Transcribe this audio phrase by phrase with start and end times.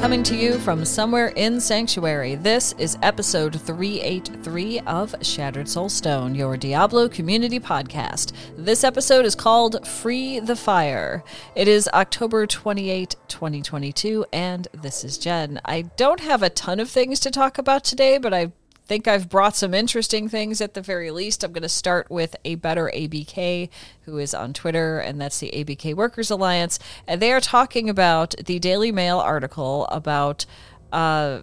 [0.00, 6.56] Coming to you from somewhere in Sanctuary, this is episode 383 of Shattered Soulstone, your
[6.56, 8.32] Diablo community podcast.
[8.56, 11.24] This episode is called Free the Fire.
[11.56, 15.60] It is October 28, 2022, and this is Jen.
[15.64, 18.52] I don't have a ton of things to talk about today, but I
[18.88, 21.44] think I've brought some interesting things at the very least.
[21.44, 23.68] I'm going to start with a better ABK,
[24.02, 26.78] who is on Twitter, and that's the ABK Workers Alliance.
[27.06, 30.46] And they are talking about the Daily Mail article about
[30.90, 31.42] uh,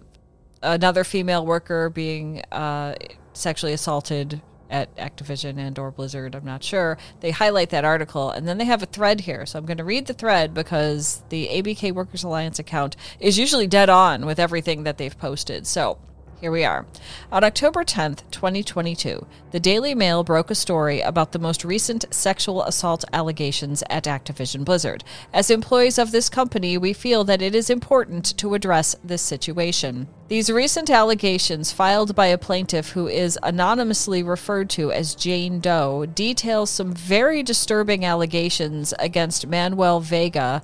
[0.60, 2.96] another female worker being uh,
[3.32, 6.98] sexually assaulted at Activision and or Blizzard, I'm not sure.
[7.20, 9.46] They highlight that article and then they have a thread here.
[9.46, 13.68] So I'm going to read the thread because the ABK Workers Alliance account is usually
[13.68, 15.68] dead on with everything that they've posted.
[15.68, 15.98] So
[16.40, 16.86] here we are.
[17.32, 22.62] On October 10th, 2022, the Daily Mail broke a story about the most recent sexual
[22.62, 25.02] assault allegations at Activision Blizzard.
[25.32, 30.08] As employees of this company, we feel that it is important to address this situation.
[30.28, 36.04] These recent allegations, filed by a plaintiff who is anonymously referred to as Jane Doe,
[36.04, 40.62] detail some very disturbing allegations against Manuel Vega,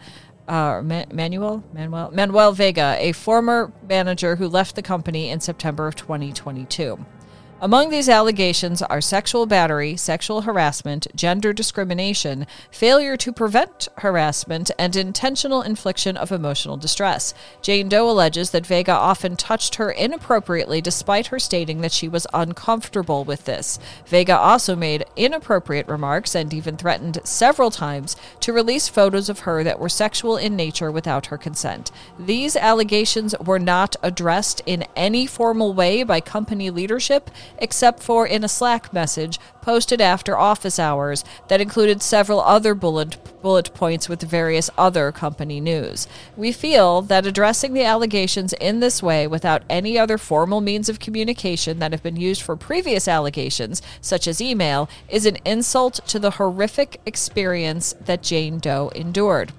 [0.53, 5.97] uh, Manuel Manuel Manuel Vega, a former manager who left the company in September of
[5.97, 7.03] 2022.
[7.63, 14.97] Among these allegations are sexual battery, sexual harassment, gender discrimination, failure to prevent harassment, and
[14.97, 17.35] intentional infliction of emotional distress.
[17.63, 22.27] Jane Doe alleges that Vega often touched her inappropriately despite her stating that she was
[22.35, 23.79] uncomfortable with this.
[24.07, 29.63] Vega also made inappropriate remarks and even threatened several times to release photos of her
[29.63, 31.93] that were sexual in nature without her consent.
[32.19, 38.45] These allegations were not addressed in any formal way by company leadership except for in
[38.45, 44.23] a Slack message posted after office hours that included several other bullet, bullet points with
[44.23, 46.09] various other company news.
[46.37, 51.01] We feel that addressing the allegations in this way without any other formal means of
[51.01, 56.19] communication that have been used for previous allegations, such as email, is an insult to
[56.19, 59.53] the horrific experience that Jane Doe endured.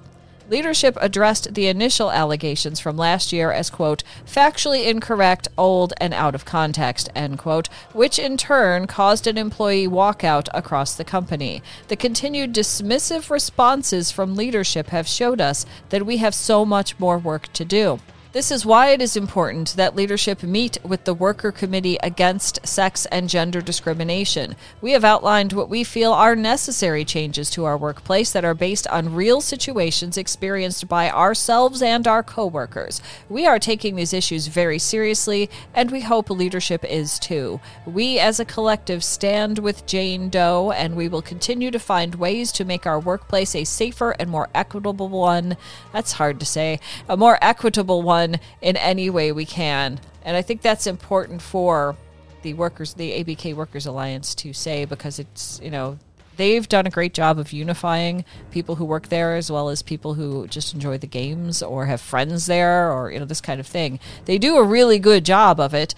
[0.50, 6.36] Leadership addressed the initial allegations from last year as, quote, factually incorrect, old, and out
[6.36, 11.64] of context, end quote, which in turn caused an employee walkout across the company.
[11.88, 17.18] The continued dismissive responses from leadership have showed us that we have so much more
[17.18, 18.00] work to do.
[18.34, 23.06] This is why it is important that leadership meet with the Worker Committee Against Sex
[23.12, 24.56] and Gender Discrimination.
[24.82, 28.88] We have outlined what we feel are necessary changes to our workplace that are based
[28.88, 33.04] on real situations experienced by ourselves and our coworkers.
[33.30, 37.60] We are taking these issues very seriously, and we hope leadership is too.
[37.86, 42.52] We as a collective stand with Jane Doe, and we will continue to find ways
[42.54, 45.56] to make our workplace a safer and more equitable one.
[45.92, 46.80] That's hard to say.
[47.08, 50.00] A more equitable one done in any way we can.
[50.24, 51.96] And I think that's important for
[52.42, 55.98] the workers, the ABK Workers Alliance to say because it's, you know,
[56.38, 60.16] they've done a great job of unifying people who work there as well as people
[60.16, 63.68] who just enjoy the games or have friends there or you know this kind of
[63.68, 64.00] thing.
[64.26, 65.94] They do a really good job of it,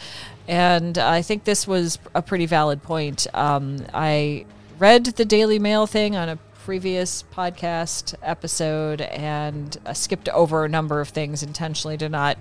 [0.48, 3.28] and I think this was a pretty valid point.
[3.34, 4.46] Um, I
[4.78, 10.68] read the Daily Mail thing on a previous podcast episode and uh, skipped over a
[10.68, 12.40] number of things intentionally to not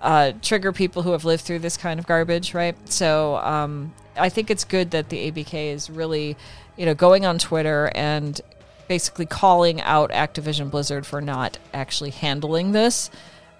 [0.00, 2.76] uh, trigger people who have lived through this kind of garbage, right?
[2.90, 6.36] So um, I think it's good that the ABK is really,
[6.76, 8.40] you know, going on Twitter and
[8.88, 13.10] basically calling out Activision Blizzard for not actually handling this.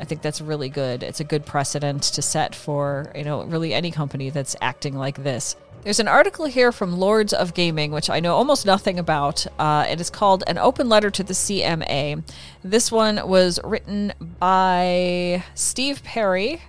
[0.01, 1.05] I think that's really good.
[1.05, 5.23] It's a good precedent to set for, you know, really any company that's acting like
[5.23, 5.55] this.
[5.83, 9.49] There's an article here from Lords of Gaming, which I know almost nothing about.
[9.59, 12.23] Uh, it is called An Open Letter to the CMA.
[12.63, 16.63] This one was written by Steve Perry,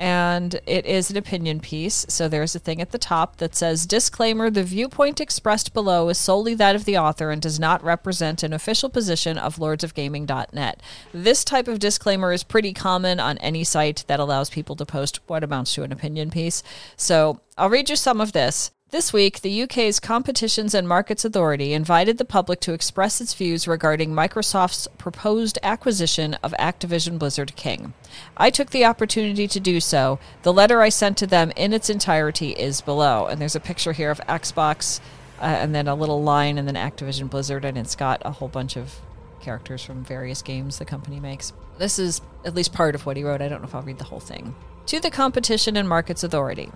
[0.00, 2.06] and it is an opinion piece.
[2.08, 6.16] So there's a thing at the top that says Disclaimer The viewpoint expressed below is
[6.16, 10.82] solely that of the author and does not represent an official position of lordsofgaming.net.
[11.12, 15.20] This type of disclaimer is pretty common on any site that allows people to post
[15.26, 16.62] what amounts to an opinion piece.
[16.96, 18.70] So I'll read you some of this.
[18.90, 23.68] This week, the UK's Competitions and Markets Authority invited the public to express its views
[23.68, 27.94] regarding Microsoft's proposed acquisition of Activision Blizzard King.
[28.36, 30.18] I took the opportunity to do so.
[30.42, 33.92] The letter I sent to them in its entirety is below, and there's a picture
[33.92, 34.98] here of Xbox
[35.40, 38.48] uh, and then a little line and then Activision Blizzard, and it's got a whole
[38.48, 38.96] bunch of
[39.40, 41.52] characters from various games the company makes.
[41.78, 43.40] This is at least part of what he wrote.
[43.40, 44.56] I don't know if I'll read the whole thing.
[44.86, 46.72] To the Competition and Markets Authority.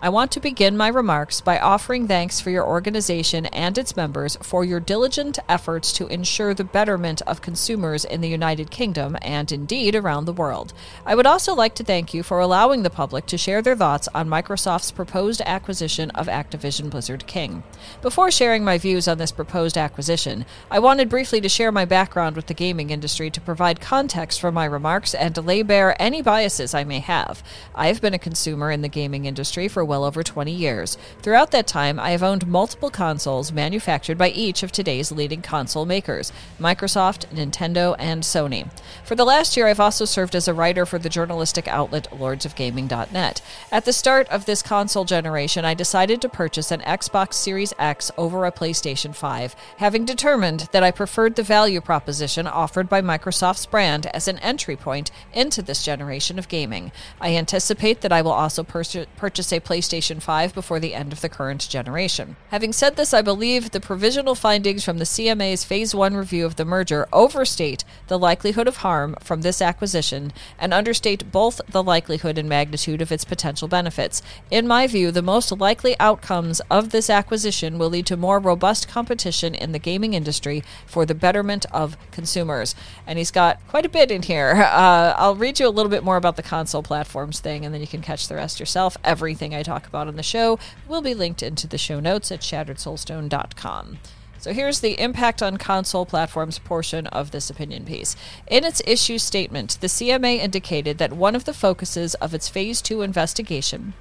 [0.00, 4.36] I want to begin my remarks by offering thanks for your organization and its members
[4.40, 9.50] for your diligent efforts to ensure the betterment of consumers in the United Kingdom and
[9.50, 10.72] indeed around the world.
[11.04, 14.08] I would also like to thank you for allowing the public to share their thoughts
[14.14, 17.64] on Microsoft's proposed acquisition of Activision Blizzard King.
[18.00, 22.36] Before sharing my views on this proposed acquisition, I wanted briefly to share my background
[22.36, 26.22] with the gaming industry to provide context for my remarks and to lay bare any
[26.22, 27.42] biases I may have.
[27.74, 30.96] I have been a consumer in the gaming industry for well over 20 years.
[31.22, 35.86] Throughout that time, I have owned multiple consoles manufactured by each of today's leading console
[35.86, 38.70] makers Microsoft, Nintendo, and Sony.
[39.04, 43.42] For the last year, I've also served as a writer for the journalistic outlet lordsofgaming.net.
[43.72, 48.10] At the start of this console generation, I decided to purchase an Xbox Series X
[48.16, 53.66] over a PlayStation 5, having determined that I preferred the value proposition offered by Microsoft's
[53.66, 56.92] brand as an entry point into this generation of gaming.
[57.20, 61.12] I anticipate that I will also pur- purchase a PlayStation PlayStation 5 before the end
[61.12, 62.34] of the current generation.
[62.48, 66.56] Having said this, I believe the provisional findings from the CMA's Phase 1 review of
[66.56, 72.38] the merger overstate the likelihood of harm from this acquisition and understate both the likelihood
[72.38, 74.20] and magnitude of its potential benefits.
[74.50, 78.88] In my view, the most likely outcomes of this acquisition will lead to more robust
[78.88, 82.74] competition in the gaming industry for the betterment of consumers.
[83.06, 84.54] And he's got quite a bit in here.
[84.56, 87.80] Uh, I'll read you a little bit more about the console platforms thing, and then
[87.80, 88.96] you can catch the rest yourself.
[89.04, 92.40] Everything I talk about on the show will be linked into the show notes at
[92.40, 93.98] shatteredsoulstone.com.
[94.40, 98.14] So here's the impact on console platforms portion of this opinion piece.
[98.46, 102.80] In its issue statement, the CMA indicated that one of the focuses of its Phase
[102.80, 103.94] 2 investigation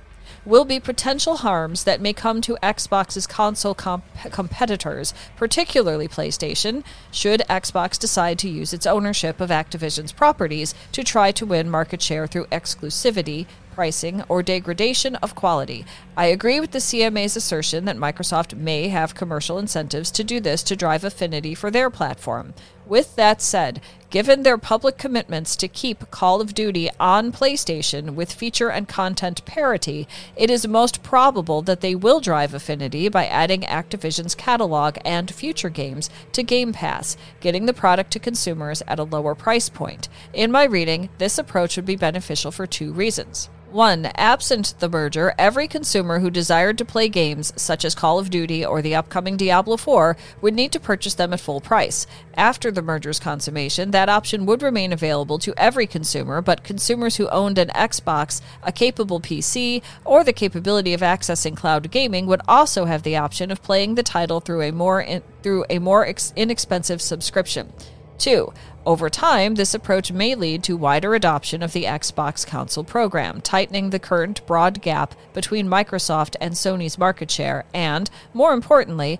[0.46, 7.42] will be potential harms that may come to Xbox's console comp- competitors, particularly PlayStation, should
[7.50, 12.28] Xbox decide to use its ownership of Activision's properties to try to win market share
[12.28, 13.46] through exclusivity,
[13.78, 15.86] pricing, or degradation of quality.
[16.18, 20.64] I agree with the CMA's assertion that Microsoft may have commercial incentives to do this
[20.64, 22.56] to drive affinity for their platform.
[22.88, 28.34] With that said, given their public commitments to keep Call of Duty on PlayStation with
[28.34, 33.62] feature and content parity, it is most probable that they will drive affinity by adding
[33.62, 39.04] Activision's catalog and future games to Game Pass, getting the product to consumers at a
[39.04, 40.10] lower price point.
[40.34, 43.50] In my reading, this approach would be beneficial for two reasons.
[43.72, 48.30] One, absent the merger, every consumer who desired to play games such as Call of
[48.30, 52.08] Duty or the upcoming Diablo 4 would need to purchase them at full price.
[52.36, 57.28] After the merger's consummation, that option would remain available to every consumer, but consumers who
[57.28, 62.86] owned an Xbox, a capable PC, or the capability of accessing cloud gaming would also
[62.86, 66.32] have the option of playing the title through a more in, through a more ex-
[66.38, 67.74] inexpensive subscription.
[68.18, 68.54] Two,
[68.88, 73.90] over time, this approach may lead to wider adoption of the Xbox console program, tightening
[73.90, 79.20] the current broad gap between Microsoft and Sony's market share and, more importantly,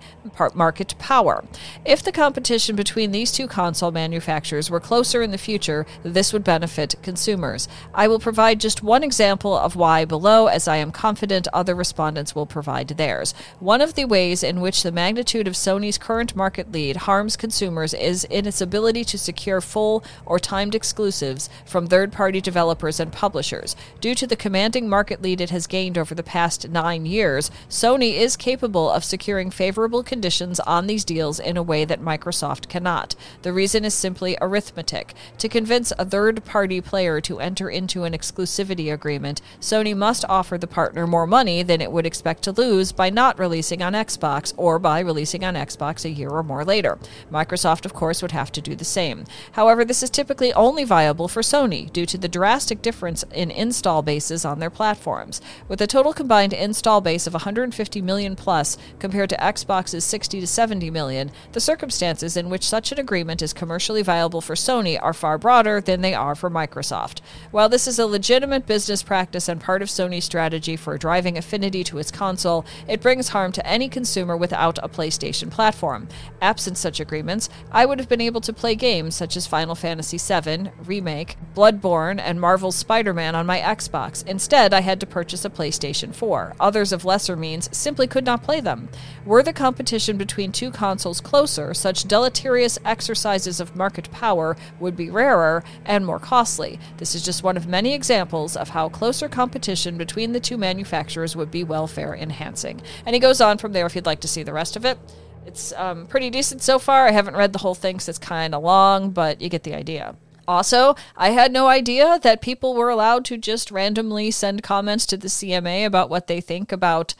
[0.54, 1.44] market power.
[1.84, 6.44] If the competition between these two console manufacturers were closer in the future, this would
[6.44, 7.68] benefit consumers.
[7.92, 12.34] I will provide just one example of why below, as I am confident other respondents
[12.34, 13.34] will provide theirs.
[13.60, 17.92] One of the ways in which the magnitude of Sony's current market lead harms consumers
[17.92, 23.12] is in its ability to secure full or timed exclusives from third party developers and
[23.12, 23.76] publishers.
[24.00, 28.14] Due to the commanding market lead it has gained over the past nine years, Sony
[28.14, 33.14] is capable of securing favorable conditions on these deals in a way that Microsoft cannot.
[33.42, 35.14] The reason is simply arithmetic.
[35.38, 40.58] To convince a third party player to enter into an exclusivity agreement, Sony must offer
[40.58, 44.52] the partner more money than it would expect to lose by not releasing on Xbox
[44.56, 46.98] or by releasing on Xbox a year or more later.
[47.30, 49.24] Microsoft, of course, would have to do the same.
[49.52, 54.02] However, this is typically only viable for Sony due to the drastic difference in install
[54.02, 55.40] bases on their platforms.
[55.68, 60.46] With a total combined install base of 150 million plus compared to Xbox's 60 to
[60.46, 65.12] 70 million, the circumstances in which such an agreement is commercially viable for Sony are
[65.12, 67.20] far broader than they are for Microsoft.
[67.50, 71.84] While this is a legitimate business practice and part of Sony's strategy for driving affinity
[71.84, 76.08] to its console, it brings harm to any consumer without a PlayStation platform.
[76.40, 80.18] Absent such agreements, I would have been able to play games such as Final Fantasy
[80.18, 84.26] VII Remake, Bloodborne, and Marvel's Spider Man on my Xbox.
[84.26, 86.56] Instead, I had to purchase a PlayStation 4.
[86.58, 88.88] Others of lesser means simply could not play them.
[89.24, 95.10] Were the competition between two consoles closer, such deleterious exercises of market power would be
[95.10, 96.78] rarer and more costly.
[96.96, 101.36] This is just one of many examples of how closer competition between the two manufacturers
[101.36, 102.80] would be welfare enhancing.
[103.06, 104.98] And he goes on from there if you'd like to see the rest of it.
[105.48, 107.06] It's um, pretty decent so far.
[107.06, 109.74] I haven't read the whole thing, so it's kind of long, but you get the
[109.74, 110.14] idea.
[110.46, 115.16] Also, I had no idea that people were allowed to just randomly send comments to
[115.16, 117.14] the CMA about what they think about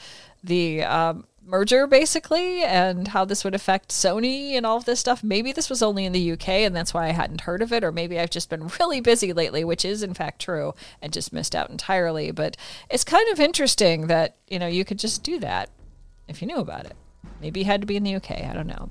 [0.44, 5.24] the um, merger, basically, and how this would affect Sony and all of this stuff.
[5.24, 7.82] Maybe this was only in the UK, and that's why I hadn't heard of it,
[7.82, 11.32] or maybe I've just been really busy lately, which is in fact true, and just
[11.32, 12.30] missed out entirely.
[12.30, 12.58] But
[12.90, 15.70] it's kind of interesting that you know you could just do that
[16.28, 16.96] if you knew about it.
[17.40, 18.44] Maybe you had to be in the UK.
[18.44, 18.90] I don't know.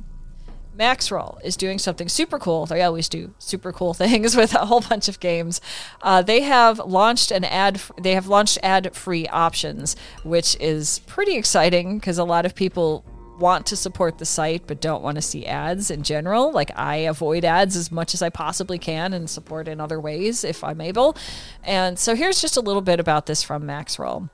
[0.77, 2.65] Maxroll is doing something super cool.
[2.65, 5.59] They always do super cool things with a whole bunch of games.
[6.01, 7.81] Uh, they have launched an ad.
[7.99, 13.03] They have launched ad-free options, which is pretty exciting because a lot of people
[13.39, 16.51] want to support the site but don't want to see ads in general.
[16.51, 20.43] Like I avoid ads as much as I possibly can and support in other ways
[20.43, 21.15] if I'm able.
[21.63, 24.29] And so here's just a little bit about this from Maxroll.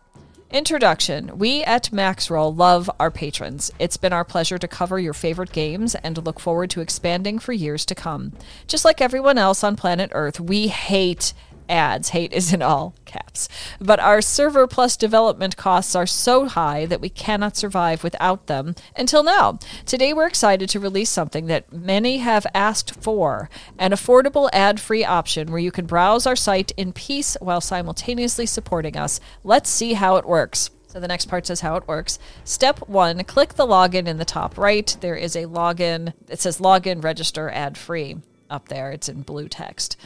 [0.53, 1.39] Introduction.
[1.39, 3.72] We at Maxroll love our patrons.
[3.79, 7.53] It's been our pleasure to cover your favorite games and look forward to expanding for
[7.53, 8.33] years to come.
[8.67, 11.33] Just like everyone else on planet Earth, we hate
[11.70, 12.10] ads.
[12.10, 13.48] Hate is in all caps.
[13.79, 18.75] But our server plus development costs are so high that we cannot survive without them
[18.96, 19.60] until now.
[19.86, 25.05] Today we're excited to release something that many have asked for an affordable ad free
[25.05, 29.20] option where you can browse our site in peace while simultaneously supporting us.
[29.43, 30.70] Let's see how it works.
[30.93, 32.20] So the next part says how it works.
[32.43, 34.96] Step one, click the login in the top right.
[35.01, 36.13] There is a login.
[36.29, 38.17] It says login register ad free
[38.48, 38.91] up there.
[38.91, 39.98] It's in blue text.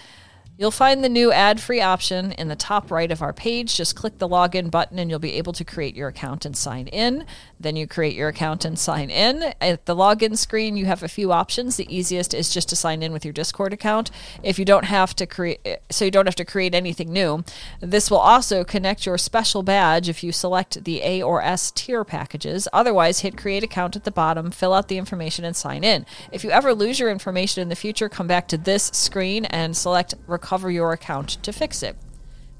[0.59, 3.75] You'll find the new ad free option in the top right of our page.
[3.75, 6.87] Just click the login button and you'll be able to create your account and sign
[6.87, 7.27] in.
[7.59, 9.53] Then you create your account and sign in.
[9.61, 11.75] At the login screen, you have a few options.
[11.75, 14.09] The easiest is just to sign in with your Discord account.
[14.41, 15.59] If you don't have to create,
[15.91, 17.43] so you don't have to create anything new.
[17.79, 22.03] This will also connect your special badge if you select the A or S tier
[22.03, 22.67] packages.
[22.73, 26.07] Otherwise, hit create account at the bottom, fill out the information, and sign in.
[26.31, 29.77] If you ever lose your information in the future, come back to this screen and
[29.77, 30.15] select
[30.47, 31.97] recover your account to fix it.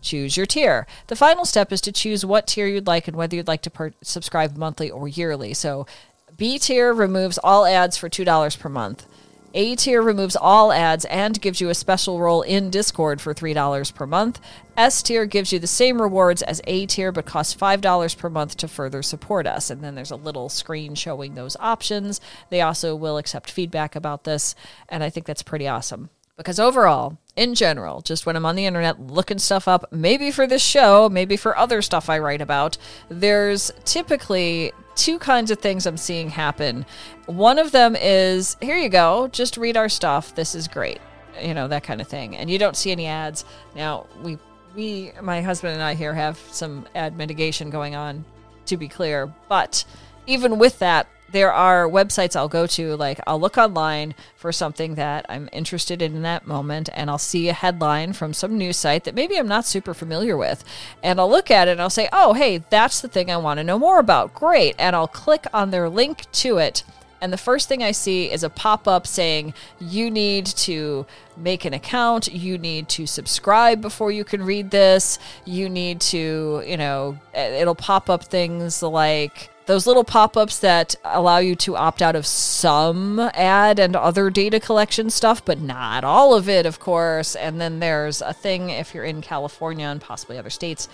[0.02, 0.86] Choose your tier.
[1.08, 3.70] The final step is to choose what tier you'd like and whether you'd like to
[3.70, 5.54] per- subscribe monthly or yearly.
[5.54, 5.88] So,
[6.36, 9.08] B tier removes all ads for $2 per month.
[9.54, 13.96] A tier removes all ads and gives you a special role in Discord for $3
[13.96, 14.42] per month.
[14.76, 18.58] S tier gives you the same rewards as A tier but costs $5 per month
[18.58, 19.70] to further support us.
[19.70, 22.20] And then there's a little screen showing those options.
[22.50, 24.56] They also will accept feedback about this,
[24.90, 26.10] and I think that's pretty awesome.
[26.38, 30.46] Because overall, in general, just when I'm on the internet looking stuff up, maybe for
[30.46, 32.78] this show, maybe for other stuff I write about,
[33.10, 36.86] there's typically two kinds of things I'm seeing happen.
[37.26, 40.36] One of them is here you go, just read our stuff.
[40.36, 41.00] This is great.
[41.42, 42.36] You know, that kind of thing.
[42.38, 43.44] And you don't see any ads.
[43.76, 44.38] Now, we
[44.76, 48.26] we my husband and I here have some ad mitigation going on
[48.68, 49.84] to be clear, but
[50.28, 54.96] even with that, there are websites I'll go to, like I'll look online for something
[54.96, 58.78] that I'm interested in in that moment, and I'll see a headline from some news
[58.78, 60.64] site that maybe I'm not super familiar with.
[61.04, 63.58] And I'll look at it and I'll say, oh, hey, that's the thing I want
[63.60, 64.34] to know more about.
[64.34, 64.76] Great.
[64.80, 66.84] And I'll click on their link to it.
[67.20, 71.66] And the first thing I see is a pop up saying, you need to make
[71.66, 76.78] an account, you need to subscribe before you can read this, you need to, you
[76.78, 82.16] know, it'll pop up things like, those little pop-ups that allow you to opt out
[82.16, 87.36] of some ad and other data collection stuff but not all of it of course.
[87.36, 90.90] And then there's a thing if you're in california and possibly other states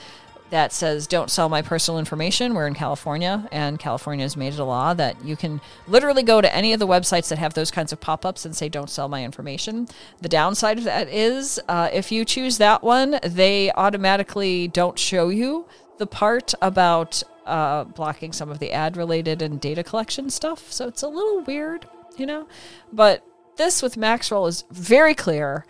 [0.50, 2.56] that says don't sell my personal information.
[2.56, 6.42] We're in california and california has made it a law that you can literally go
[6.42, 9.08] to any of the websites that have those kinds of pop-ups and say don't sell
[9.08, 9.88] my information.
[10.22, 15.30] The downside of that is uh, if you choose that one they automatically don't show
[15.30, 15.68] you
[16.00, 20.72] the part about uh, blocking some of the ad related and data collection stuff.
[20.72, 22.48] So it's a little weird, you know?
[22.92, 23.26] But
[23.58, 25.66] this with Maxroll is very clear.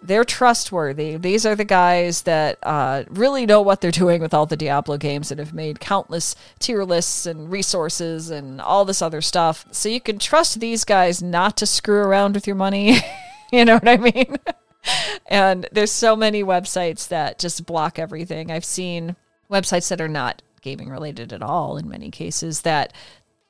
[0.00, 1.16] They're trustworthy.
[1.16, 4.96] These are the guys that uh, really know what they're doing with all the Diablo
[4.96, 9.66] games and have made countless tier lists and resources and all this other stuff.
[9.72, 12.98] So you can trust these guys not to screw around with your money.
[13.52, 14.36] you know what I mean?
[15.26, 18.52] and there's so many websites that just block everything.
[18.52, 19.16] I've seen
[19.50, 22.92] websites that are not gaming related at all in many cases that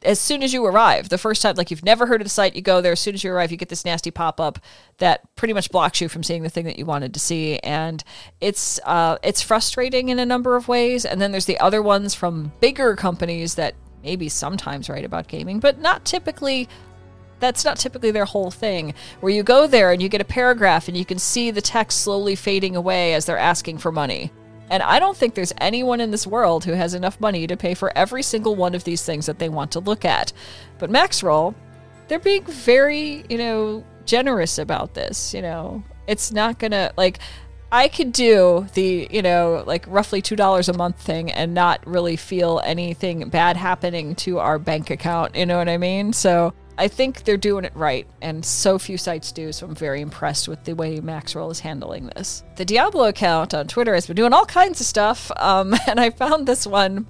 [0.04, 2.54] as soon as you arrive, the first time, like you've never heard of the site,
[2.54, 2.92] you go there.
[2.92, 4.60] As soon as you arrive, you get this nasty pop up
[4.98, 8.04] that pretty much blocks you from seeing the thing that you wanted to see, and
[8.40, 11.04] it's uh, it's frustrating in a number of ways.
[11.04, 13.74] And then there's the other ones from bigger companies that
[14.04, 16.68] maybe sometimes write about gaming, but not typically.
[17.40, 18.94] That's not typically their whole thing.
[19.20, 22.00] Where you go there and you get a paragraph and you can see the text
[22.00, 24.32] slowly fading away as they're asking for money.
[24.70, 27.74] And I don't think there's anyone in this world who has enough money to pay
[27.74, 30.32] for every single one of these things that they want to look at.
[30.78, 31.54] But Maxroll,
[32.08, 35.32] they're being very, you know, generous about this.
[35.34, 37.18] You know, it's not gonna like.
[37.70, 42.16] I could do the, you know, like roughly $2 a month thing and not really
[42.16, 45.36] feel anything bad happening to our bank account.
[45.36, 46.14] You know what I mean?
[46.14, 50.00] So I think they're doing it right, and so few sites do, so I'm very
[50.00, 52.44] impressed with the way Maxroll is handling this.
[52.54, 56.10] The Diablo account on Twitter has been doing all kinds of stuff, um, and I
[56.10, 57.06] found this one,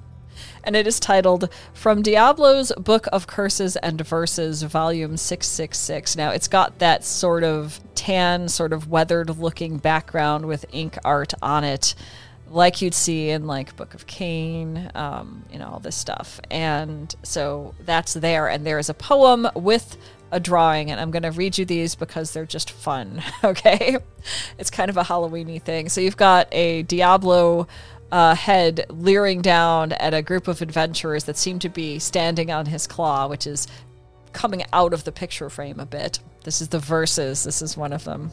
[0.64, 6.16] and it is titled From Diablo's Book of Curses and Verses, Volume 666.
[6.16, 11.34] Now, it's got that sort of tan, sort of weathered looking background with ink art
[11.42, 11.94] on it
[12.50, 16.40] like you'd see in like Book of Cain, um, you know, all this stuff.
[16.50, 18.48] And so that's there.
[18.48, 19.96] And there is a poem with
[20.30, 23.22] a drawing, and I'm going to read you these because they're just fun.
[23.44, 23.96] Okay,
[24.58, 25.88] it's kind of a Halloweeny thing.
[25.88, 27.66] So you've got a Diablo.
[28.10, 32.64] Uh, head leering down at a group of adventurers that seem to be standing on
[32.64, 33.68] his claw, which is
[34.32, 36.18] coming out of the picture frame a bit.
[36.42, 37.44] This is the verses.
[37.44, 38.30] This is one of them.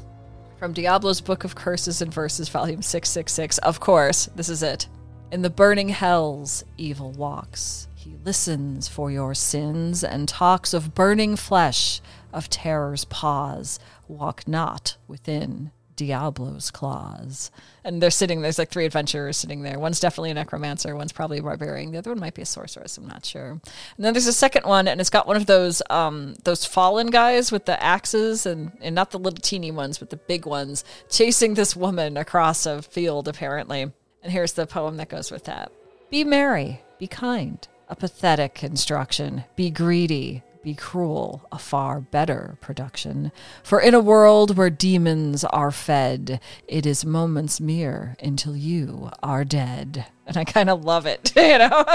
[0.57, 3.57] From Diablo's Book of Curses and Verses, Volume 666.
[3.57, 4.87] Of course, this is it.
[5.29, 7.89] In the burning hells, evil walks.
[7.93, 11.99] He listens for your sins and talks of burning flesh,
[12.31, 13.79] of terror's paws.
[14.07, 17.51] Walk not within Diablo's claws.
[17.83, 19.79] And they're sitting, there's like three adventurers sitting there.
[19.79, 22.97] One's definitely a necromancer, one's probably a barbarian, the other one might be a sorceress,
[22.97, 23.51] I'm not sure.
[23.51, 23.61] And
[23.97, 27.51] then there's a second one, and it's got one of those um, those fallen guys
[27.51, 31.53] with the axes, and, and not the little teeny ones, but the big ones, chasing
[31.53, 33.91] this woman across a field, apparently.
[34.23, 35.71] And here's the poem that goes with that
[36.09, 43.31] Be merry, be kind, a pathetic instruction, be greedy, be cruel, a far better production.
[43.61, 49.45] For in a world where demons are fed, it is moments mere until you are
[49.45, 50.07] dead.
[50.25, 51.85] And I kind of love it, you know?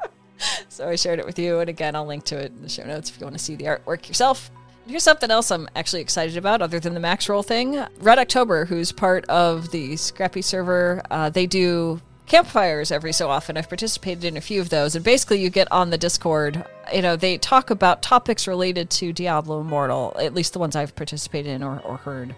[0.70, 1.60] so I shared it with you.
[1.60, 3.56] And again, I'll link to it in the show notes if you want to see
[3.56, 4.50] the artwork yourself.
[4.86, 7.84] Here's something else I'm actually excited about, other than the Maxroll thing.
[8.00, 13.56] Red October, who's part of the Scrappy server, uh, they do campfires every so often.
[13.56, 16.64] I've participated in a few of those, and basically, you get on the Discord.
[16.92, 20.94] You know, they talk about topics related to Diablo Immortal, at least the ones I've
[20.94, 22.34] participated in or, or heard.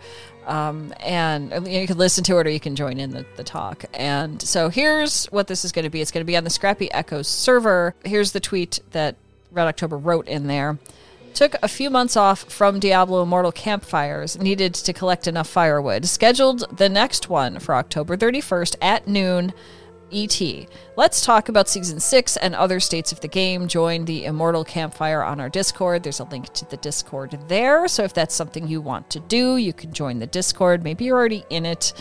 [0.47, 3.25] Um, and you, know, you, can listen to it or you can join in the,
[3.37, 3.85] the talk.
[3.95, 6.51] And so here's what this is going to be it's going to be on the
[6.51, 7.95] Scrappy Echoes server.
[8.05, 9.17] Here's the tweet that
[9.53, 10.79] Red October wrote in there.
[11.35, 16.07] Took a few months off from Diablo Immortal campfires, needed to collect enough firewood.
[16.07, 19.53] Scheduled the next one for October 31st at noon
[20.13, 20.67] ET.
[20.97, 23.69] Let's talk about season six and other states of the game.
[23.69, 26.03] Join the Immortal Campfire on our Discord.
[26.03, 27.89] There's a link to the Discord there.
[27.89, 30.83] So if that's something you want to do, you can join the Discord.
[30.83, 31.93] Maybe you're already in it.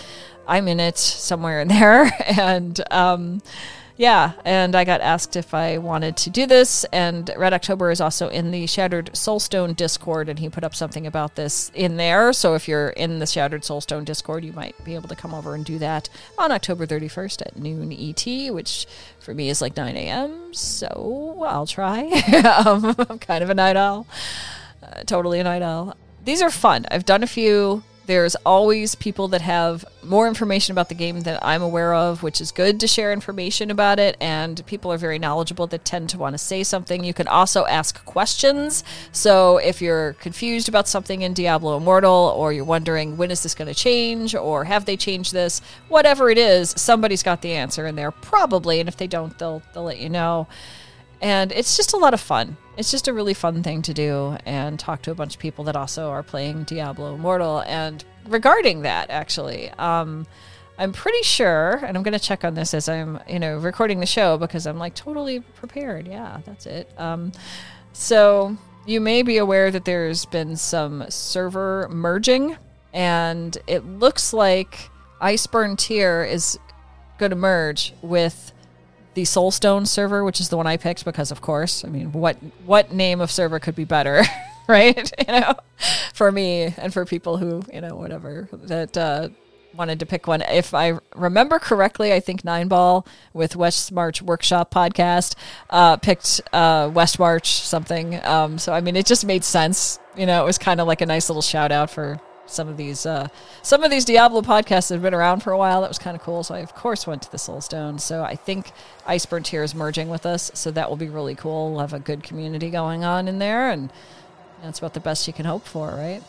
[0.47, 2.11] I'm in it somewhere in there.
[2.25, 3.41] And, um,
[3.99, 6.85] yeah, and I got asked if I wanted to do this.
[6.85, 11.05] And Red October is also in the Shattered Soulstone Discord, and he put up something
[11.05, 12.31] about this in there.
[12.31, 15.53] So if you're in the Shattered Soulstone Discord, you might be able to come over
[15.53, 16.07] and do that
[16.37, 18.87] on October 31st at noon ET, which
[19.19, 20.53] for me is like 9 a.m.
[20.53, 22.03] So I'll try.
[22.65, 24.07] um, I'm kind of a night owl,
[24.81, 25.97] uh, totally a night owl.
[26.23, 26.85] These are fun.
[26.89, 27.83] I've done a few.
[28.09, 32.41] There's always people that have more information about the game than I'm aware of, which
[32.41, 34.17] is good to share information about it.
[34.19, 37.03] And people are very knowledgeable that tend to want to say something.
[37.03, 38.83] You can also ask questions.
[39.11, 43.53] So if you're confused about something in Diablo Immortal, or you're wondering when is this
[43.53, 47.85] going to change, or have they changed this, whatever it is, somebody's got the answer
[47.85, 48.79] in there probably.
[48.79, 50.47] And if they don't, they'll they'll let you know.
[51.21, 52.57] And it's just a lot of fun.
[52.77, 55.65] It's just a really fun thing to do and talk to a bunch of people
[55.65, 57.61] that also are playing Diablo Immortal.
[57.61, 60.25] And regarding that, actually, um,
[60.77, 63.99] I'm pretty sure, and I'm going to check on this as I'm, you know, recording
[63.99, 66.07] the show because I'm like totally prepared.
[66.07, 66.89] Yeah, that's it.
[66.97, 67.33] Um,
[67.91, 68.55] so
[68.85, 72.55] you may be aware that there's been some server merging,
[72.93, 74.89] and it looks like
[75.21, 76.57] Iceburn Tier is
[77.17, 78.53] going to merge with
[79.13, 82.37] the Soulstone server, which is the one I picked because, of course, I mean, what
[82.65, 84.23] what name of server could be better,
[84.67, 85.11] right?
[85.27, 85.55] you know,
[86.13, 89.29] for me and for people who you know whatever that uh,
[89.73, 90.41] wanted to pick one.
[90.41, 95.35] If I remember correctly, I think Nine Ball with West March Workshop podcast
[95.69, 98.23] uh, picked uh, West March something.
[98.25, 99.99] Um, so I mean, it just made sense.
[100.15, 102.19] You know, it was kind of like a nice little shout out for
[102.49, 103.27] some of these uh,
[103.61, 105.81] some of these Diablo podcasts have been around for a while.
[105.81, 106.43] That was kind of cool.
[106.43, 107.99] So I of course went to the Soulstone.
[107.99, 108.71] So I think
[109.07, 110.51] Iceburn Tear is merging with us.
[110.53, 111.71] So that will be really cool.
[111.71, 113.91] We'll have a good community going on in there, and
[114.61, 116.23] that's about the best you can hope for, right?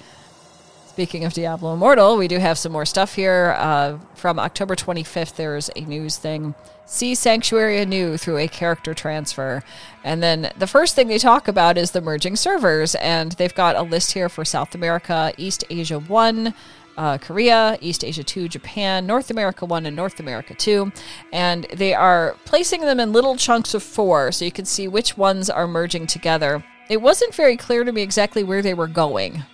[1.00, 3.56] Speaking of Diablo Immortal, we do have some more stuff here.
[3.56, 6.54] Uh, from October 25th, there's a news thing.
[6.84, 9.62] See Sanctuary anew through a character transfer.
[10.04, 12.94] And then the first thing they talk about is the merging servers.
[12.96, 16.52] And they've got a list here for South America, East Asia 1,
[16.98, 20.92] uh, Korea, East Asia 2, Japan, North America 1, and North America 2.
[21.32, 25.16] And they are placing them in little chunks of four so you can see which
[25.16, 26.62] ones are merging together.
[26.90, 29.44] It wasn't very clear to me exactly where they were going.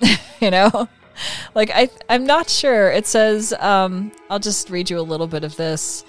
[0.40, 0.88] you know?
[1.54, 2.90] Like I I'm not sure.
[2.90, 6.04] It says um I'll just read you a little bit of this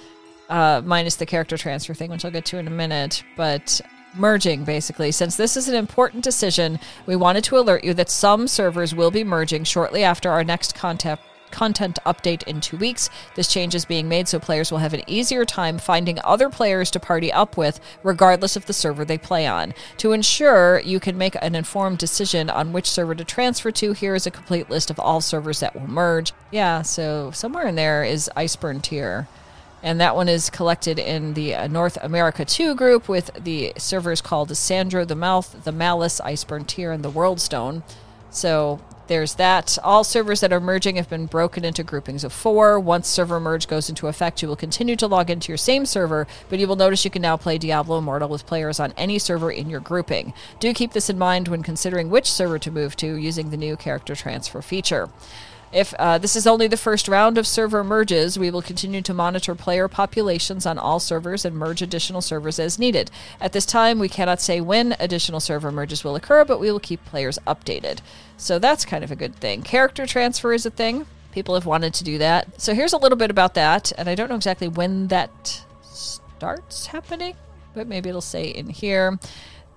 [0.50, 3.80] uh minus the character transfer thing which I'll get to in a minute, but
[4.16, 5.12] merging basically.
[5.12, 9.12] Since this is an important decision, we wanted to alert you that some servers will
[9.12, 13.10] be merging shortly after our next contact content update in two weeks.
[13.36, 16.92] This change is being made so players will have an easier time finding other players
[16.92, 19.74] to party up with, regardless of the server they play on.
[19.98, 24.16] To ensure you can make an informed decision on which server to transfer to, here
[24.16, 26.34] is a complete list of all servers that will merge.
[26.52, 29.28] Yeah, so somewhere in there is Iceburn Tier.
[29.84, 34.56] And that one is collected in the North America 2 group with the servers called
[34.58, 37.84] Sandro the Mouth, the Malice, Iceburn Tier, and the Worldstone.
[38.32, 39.78] So there's that.
[39.84, 42.80] All servers that are merging have been broken into groupings of four.
[42.80, 46.28] Once server merge goes into effect, you will continue to log into your same server,
[46.50, 49.52] but you will notice you can now play Diablo Immortal with players on any server
[49.52, 50.34] in your grouping.
[50.60, 53.76] Do keep this in mind when considering which server to move to using the new
[53.76, 55.10] character transfer feature.
[55.72, 59.14] If uh, this is only the first round of server merges, we will continue to
[59.14, 63.12] monitor player populations on all servers and merge additional servers as needed.
[63.42, 66.80] At this time, we cannot say when additional server merges will occur, but we will
[66.80, 68.00] keep players updated.
[68.38, 69.62] So that's kind of a good thing.
[69.62, 71.06] Character transfer is a thing.
[71.32, 72.62] People have wanted to do that.
[72.62, 76.88] So here's a little bit about that, and I don't know exactly when that starts
[76.88, 77.36] happening,
[77.74, 79.20] but maybe it'll say in here.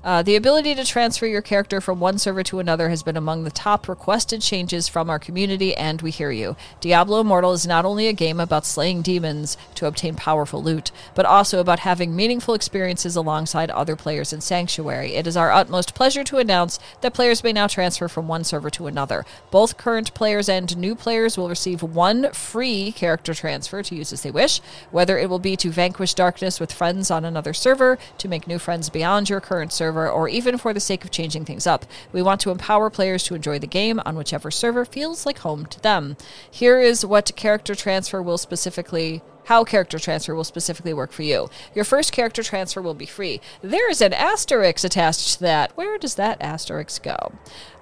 [0.02, 3.44] Uh, the ability to transfer your character from one server to another has been among
[3.44, 6.56] the top requested changes from our community, and we hear you.
[6.80, 11.26] Diablo Immortal is not only a game about slaying demons to obtain powerful loot, but
[11.26, 15.16] also about having meaningful experiences alongside other players in Sanctuary.
[15.16, 18.70] It is our utmost pleasure to announce that players may now transfer from one server
[18.70, 19.26] to another.
[19.50, 24.22] Both current players and new players will receive one free character transfer to use as
[24.22, 28.28] they wish, whether it will be to vanquish darkness with friends on another server, to
[28.28, 31.44] make new friends beyond your current server server, or even for the sake of changing
[31.44, 31.84] things up.
[32.12, 35.66] We want to empower players to enjoy the game on whichever server feels like home
[35.66, 36.16] to them.
[36.48, 41.50] Here is what character transfer will specifically how character transfer will specifically work for you.
[41.74, 43.40] Your first character transfer will be free.
[43.62, 45.76] There is an asterisk attached to that.
[45.76, 47.32] Where does that asterisk go?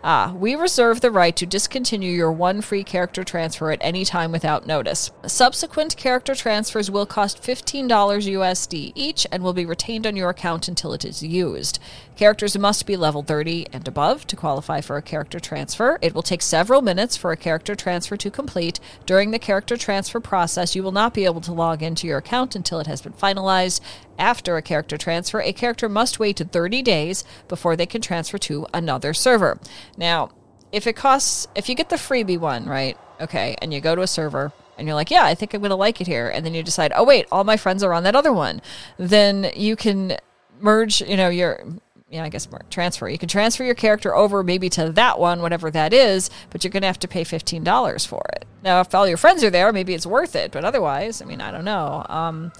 [0.02, 4.30] Ah, we reserve the right to discontinue your one free character transfer at any time
[4.30, 5.10] without notice.
[5.26, 10.68] Subsequent character transfers will cost $15 USD each and will be retained on your account
[10.68, 11.80] until it is used.
[12.16, 15.98] Characters must be level 30 and above to qualify for a character transfer.
[16.00, 18.78] It will take several minutes for a character transfer to complete.
[19.04, 22.56] During the character transfer process, you will not be able to log into your account
[22.56, 23.80] until it has been finalized.
[24.18, 28.66] After a character transfer, a character must wait 30 days before they can transfer to
[28.72, 29.60] another server.
[29.96, 30.30] Now,
[30.72, 32.96] if it costs, if you get the freebie one, right?
[33.20, 35.70] Okay, and you go to a server and you're like, yeah, I think I'm going
[35.70, 36.28] to like it here.
[36.28, 38.62] And then you decide, oh, wait, all my friends are on that other one.
[38.96, 40.16] Then you can
[40.60, 41.64] merge, you know, your
[42.10, 43.08] yeah, I guess more transfer.
[43.08, 46.70] You can transfer your character over maybe to that one, whatever that is, but you're
[46.70, 48.46] going to have to pay $15 for it.
[48.62, 51.40] Now, if all your friends are there, maybe it's worth it, but otherwise, I mean,
[51.40, 52.04] I don't know.
[52.08, 52.52] Um,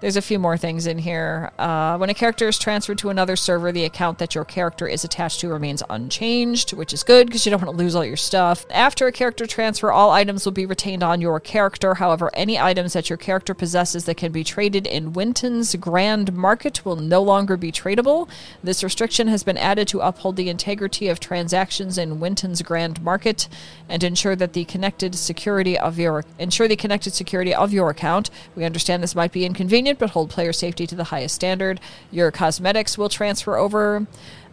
[0.00, 1.50] there's a few more things in here.
[1.58, 5.04] Uh, when a character is transferred to another server, the account that your character is
[5.04, 8.16] attached to remains unchanged, which is good because you don't want to lose all your
[8.16, 8.66] stuff.
[8.70, 11.94] After a character transfer, all items will be retained on your character.
[11.94, 16.84] However, any items that your character possesses that can be traded in Winton's Grand Market
[16.84, 18.28] will no longer be tradable.
[18.62, 23.48] This restriction has been added to uphold the integrity of transactions in Winton's Grand Market
[23.88, 28.28] and ensure that the connected security of your ensure the connected security of your account.
[28.54, 31.80] We understand this might be inconvenient convenient, but hold player safety to the highest standard.
[32.10, 34.06] Your cosmetics will transfer over.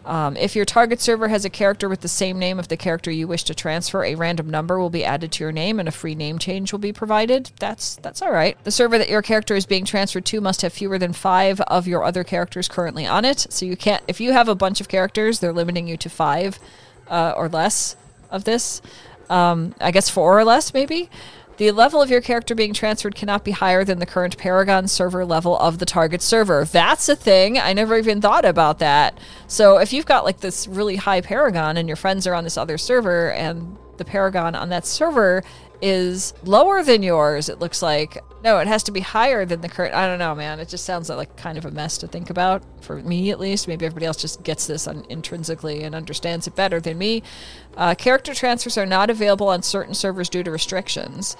[0.05, 3.09] Um, if your target server has a character with the same name of the character
[3.09, 5.93] you wish to transfer, a random number will be added to your name and a
[5.93, 7.51] free name change will be provided.
[7.59, 8.61] That's that's all right.
[8.65, 11.87] The server that your character is being transferred to must have fewer than five of
[11.87, 13.47] your other characters currently on it.
[13.49, 16.59] So you can't if you have a bunch of characters, they're limiting you to five
[17.07, 17.95] uh, or less
[18.29, 18.81] of this.
[19.29, 21.09] Um, I guess four or less, maybe.
[21.57, 25.23] The level of your character being transferred cannot be higher than the current Paragon server
[25.23, 26.65] level of the target server.
[26.65, 27.59] That's a thing.
[27.59, 29.19] I never even thought about that.
[29.47, 32.57] So if you've got like this really high Paragon and your friends are on this
[32.57, 35.43] other server and the Paragon on that server
[35.79, 38.17] is lower than yours, it looks like.
[38.43, 39.95] No, it has to be higher than the current.
[39.95, 40.59] I don't know, man.
[40.59, 43.69] It just sounds like kind of a mess to think about, for me at least.
[43.69, 47.23] Maybe everybody else just gets this un- intrinsically and understands it better than me.
[47.77, 51.37] Uh, character transfers are not available on certain servers due to restrictions.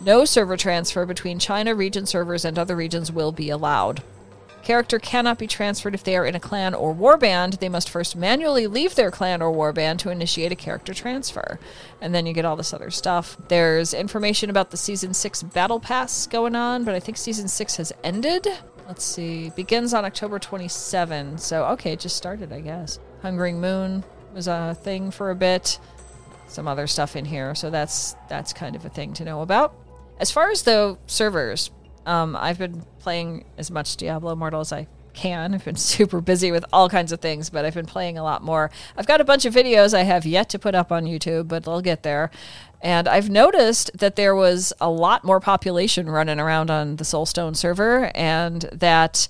[0.00, 4.02] No server transfer between China region servers and other regions will be allowed.
[4.66, 7.60] Character cannot be transferred if they are in a clan or warband.
[7.60, 11.60] They must first manually leave their clan or warband to initiate a character transfer.
[12.00, 13.36] And then you get all this other stuff.
[13.46, 17.76] There's information about the Season 6 Battle Pass going on, but I think Season 6
[17.76, 18.48] has ended.
[18.88, 19.50] Let's see.
[19.50, 21.38] Begins on October 27.
[21.38, 22.98] So, okay, it just started, I guess.
[23.22, 24.02] Hungering Moon
[24.34, 25.78] was a thing for a bit.
[26.48, 27.54] Some other stuff in here.
[27.54, 29.76] So that's that's kind of a thing to know about.
[30.18, 31.70] As far as the servers,
[32.06, 35.54] um, I've been playing as much Diablo Immortal as I can.
[35.54, 38.42] I've been super busy with all kinds of things, but I've been playing a lot
[38.42, 38.70] more.
[38.96, 41.64] I've got a bunch of videos I have yet to put up on YouTube, but
[41.64, 42.30] they'll get there.
[42.80, 47.56] And I've noticed that there was a lot more population running around on the Soulstone
[47.56, 49.26] server, and that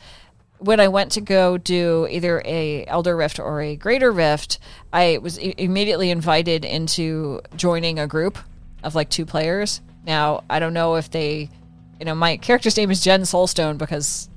[0.59, 4.59] when I went to go do either a Elder Rift or a Greater Rift,
[4.93, 8.39] I was I- immediately invited into joining a group
[8.83, 9.81] of like two players.
[10.05, 11.51] Now I don't know if they
[11.99, 14.29] you know, my character's name is Jen Soulstone because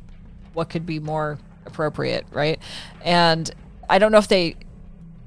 [0.53, 2.59] what could be more appropriate, right?
[3.03, 3.49] And
[3.89, 4.55] I don't know if they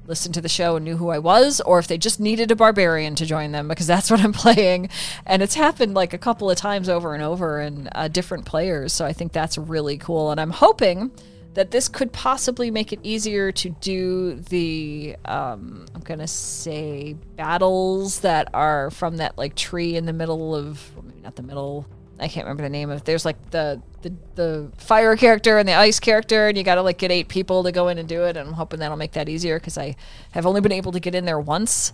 [0.05, 2.55] listened to the show and knew who I was, or if they just needed a
[2.55, 4.89] barbarian to join them because that's what I'm playing.
[5.25, 8.93] And it's happened like a couple of times over and over and uh, different players.
[8.93, 10.31] So I think that's really cool.
[10.31, 11.11] And I'm hoping
[11.53, 18.21] that this could possibly make it easier to do the um, I'm gonna say battles
[18.21, 21.85] that are from that like tree in the middle of maybe not the middle
[22.19, 23.03] I can't remember the name of.
[23.03, 26.81] There's like the, the the fire character and the ice character, and you got to
[26.81, 28.37] like get eight people to go in and do it.
[28.37, 29.95] And I'm hoping that'll make that easier because I
[30.31, 31.91] have only been able to get in there once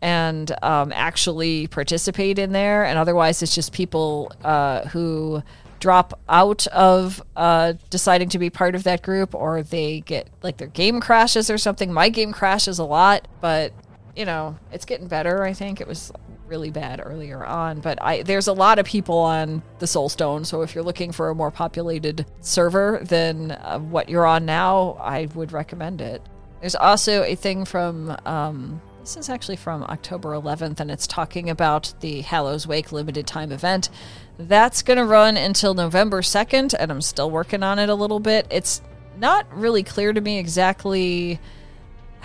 [0.00, 5.42] and um, actually participate in there, and otherwise it's just people uh, who
[5.80, 10.58] drop out of uh, deciding to be part of that group, or they get like
[10.58, 11.92] their game crashes or something.
[11.92, 13.72] My game crashes a lot, but
[14.14, 15.44] you know it's getting better.
[15.44, 16.12] I think it was
[16.46, 20.62] really bad earlier on, but I there's a lot of people on the Soulstone, so
[20.62, 25.26] if you're looking for a more populated server than uh, what you're on now, I
[25.34, 26.22] would recommend it.
[26.60, 31.48] There's also a thing from um, this is actually from October 11th, and it's talking
[31.48, 33.88] about the Hallows Wake limited time event.
[34.36, 38.18] That's going to run until November 2nd, and I'm still working on it a little
[38.18, 38.48] bit.
[38.50, 38.82] It's
[39.16, 41.38] not really clear to me exactly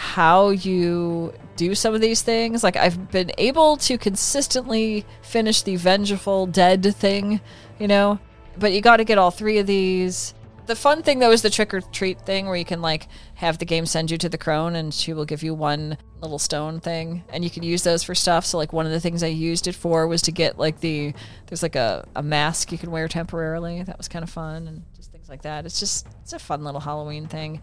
[0.02, 2.64] how you do some of these things.
[2.64, 7.40] Like I've been able to consistently finish the vengeful dead thing,
[7.78, 8.20] you know,
[8.58, 10.34] but you got to get all three of these.
[10.66, 13.60] The fun thing though is the trick or treat thing where you can like have
[13.60, 16.80] the game send you to the crone and she will give you one little stone
[16.80, 18.44] thing and you can use those for stuff.
[18.44, 21.14] So like one of the things I used it for was to get like the
[21.46, 23.84] there's like a, a mask you can wear temporarily.
[23.84, 25.68] That was kind of fun and just things like that.
[25.68, 27.62] It's just it's a fun little Halloween thing.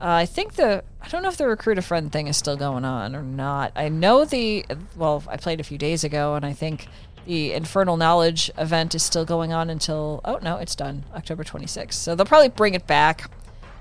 [0.00, 2.56] Uh, I think the I don't know if the recruit a friend thing is still
[2.56, 3.72] going on or not.
[3.74, 4.64] I know the
[4.96, 6.86] well, I played a few days ago, and I think
[7.26, 11.94] the Infernal Knowledge event is still going on until oh no, it's done October 26th.
[11.94, 13.28] So they'll probably bring it back.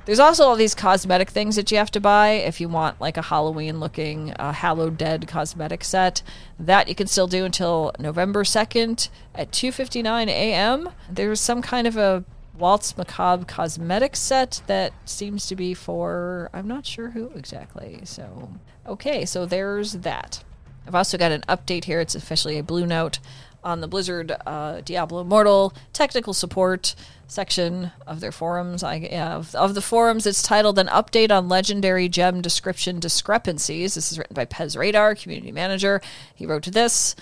[0.05, 3.17] There's also all these cosmetic things that you have to buy if you want like
[3.17, 6.23] a Halloween looking uh, Hallowed Dead cosmetic set.
[6.57, 10.89] That you can still do until November 2nd at 2:59 a.m.
[11.11, 12.23] There's some kind of a
[12.57, 18.01] Waltz Macabre cosmetic set that seems to be for I'm not sure who exactly.
[18.03, 18.49] So,
[18.85, 20.43] okay, so there's that.
[20.87, 21.99] I've also got an update here.
[21.99, 23.19] It's officially a blue note
[23.63, 26.95] on the Blizzard uh, Diablo Immortal technical support
[27.27, 28.83] section of their forums.
[28.83, 33.95] I yeah, of, of the forums, it's titled "An Update on Legendary Gem Description Discrepancies."
[33.95, 36.01] This is written by Pez Radar, community manager.
[36.33, 37.15] He wrote to this.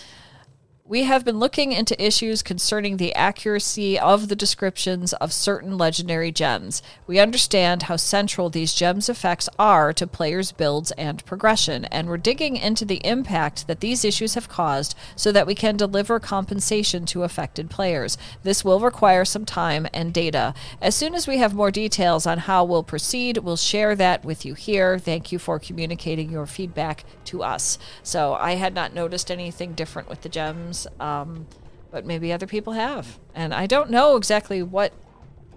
[0.87, 6.31] We have been looking into issues concerning the accuracy of the descriptions of certain legendary
[6.31, 6.83] gems.
[7.07, 12.17] We understand how central these gems' effects are to players' builds and progression, and we're
[12.17, 17.07] digging into the impact that these issues have caused so that we can deliver compensation
[17.07, 18.15] to affected players.
[18.43, 20.53] This will require some time and data.
[20.79, 24.45] As soon as we have more details on how we'll proceed, we'll share that with
[24.45, 24.99] you here.
[24.99, 27.79] Thank you for communicating your feedback to us.
[28.03, 31.47] So I had not noticed anything different with the gems um,
[31.91, 34.93] but maybe other people have, and I don't know exactly what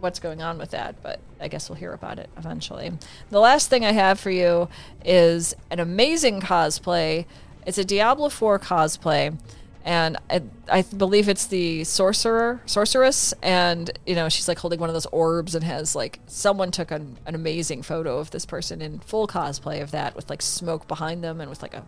[0.00, 2.92] what's going on with that, but I guess we'll hear about it eventually.
[3.30, 4.68] The last thing I have for you
[5.04, 7.26] is an amazing cosplay.
[7.66, 9.36] It's a Diablo 4 cosplay,
[9.84, 14.90] and I, I believe it's the sorcerer sorceress and you know she's like holding one
[14.90, 18.82] of those orbs and has like someone took an, an amazing photo of this person
[18.82, 21.84] in full cosplay of that with like smoke behind them and with like a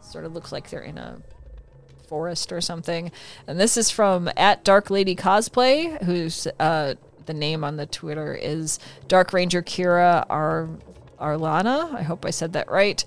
[0.00, 1.20] sort of looks like they're in a
[2.10, 3.10] forest or something.
[3.46, 6.94] And this is from at dark lady cosplay who's uh
[7.26, 10.68] the name on the twitter is dark ranger kira Ar-
[11.20, 11.94] arlana.
[11.94, 13.04] I hope i said that right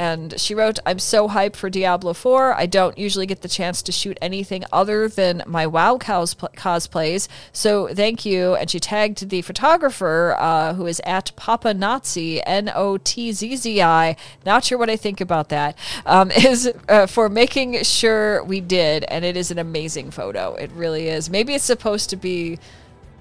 [0.00, 2.54] and she wrote, I'm so hyped for Diablo 4.
[2.54, 7.28] I don't usually get the chance to shoot anything other than my WoW cosp- cosplays.
[7.52, 8.54] So thank you.
[8.54, 13.56] And she tagged the photographer, uh, who is at Papa Nazi, N O T Z
[13.56, 14.16] Z I.
[14.46, 15.76] Not sure what I think about that.
[16.06, 19.04] Um, is uh, for making sure we did.
[19.04, 20.54] And it is an amazing photo.
[20.54, 21.28] It really is.
[21.28, 22.58] Maybe it's supposed to be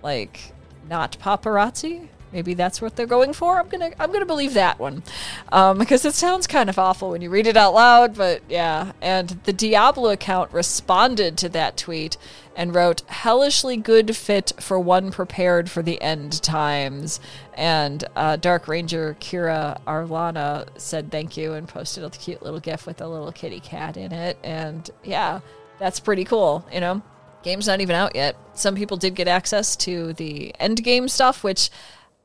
[0.02, 0.54] like
[0.90, 3.60] not paparazzi maybe that's what they're going for.
[3.60, 5.04] I'm gonna I'm gonna believe that one
[5.52, 8.16] um, because it sounds kind of awful when you read it out loud.
[8.16, 12.18] But yeah, and the Diablo account responded to that tweet
[12.56, 17.20] and wrote hellishly good fit for one prepared for the end times.
[17.54, 22.86] And uh, Dark Ranger Kira Arlana said thank you and posted a cute little gif
[22.86, 24.38] with a little kitty cat in it.
[24.44, 25.40] And yeah,
[25.80, 27.02] that's pretty cool, you know.
[27.42, 28.36] Game's not even out yet.
[28.54, 31.70] Some people did get access to the end game stuff, which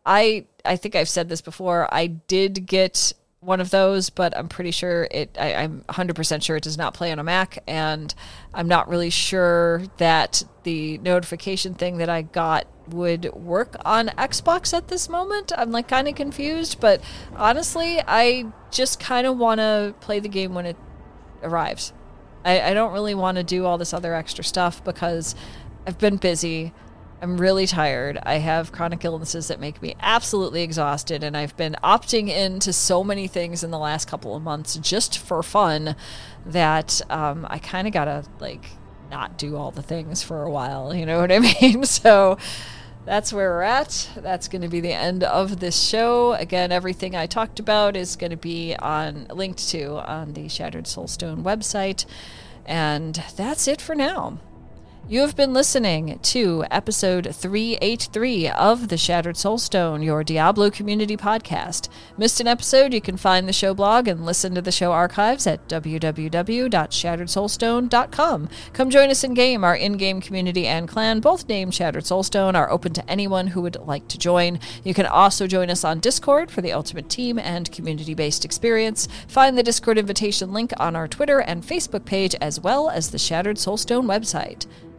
[0.07, 1.93] I I think I've said this before.
[1.93, 5.37] I did get one of those, but I'm pretty sure it.
[5.39, 8.15] I, am 100% sure it does not play on a Mac, and
[8.53, 14.75] I'm not really sure that the notification thing that I got would work on Xbox
[14.75, 15.53] at this moment.
[15.57, 17.03] I'm like kind of confused, but
[17.37, 20.77] honestly, I just kind of want to play the game when it
[21.43, 21.93] arrives.
[22.45, 25.35] I, I don't really want to do all this other extra stuff because
[25.87, 26.73] I've been busy.
[27.23, 28.19] I'm really tired.
[28.23, 33.03] I have chronic illnesses that make me absolutely exhausted, and I've been opting into so
[33.03, 35.97] many things in the last couple of months just for fun
[36.45, 38.67] that um, I kind of gotta like
[39.11, 40.95] not do all the things for a while.
[40.95, 41.85] You know what I mean?
[41.85, 42.37] so
[43.05, 44.11] that's where we're at.
[44.17, 46.33] That's going to be the end of this show.
[46.33, 50.85] Again, everything I talked about is going to be on linked to on the Shattered
[50.85, 52.07] Soulstone website.
[52.65, 54.39] And that's it for now.
[55.07, 61.91] You have been listening to episode 383 of The Shattered Soulstone, your Diablo community podcast.
[62.17, 62.95] Missed an episode?
[62.95, 68.49] You can find the show blog and listen to the show archives at www.shatteredsoulstone.com.
[68.73, 69.63] Come join us in game.
[69.63, 73.61] Our in game community and clan, both named Shattered Soulstone, are open to anyone who
[73.61, 74.59] would like to join.
[74.85, 79.07] You can also join us on Discord for the ultimate team and community based experience.
[79.29, 83.19] Find the Discord invitation link on our Twitter and Facebook page, as well as the
[83.19, 84.65] Shattered Soulstone website.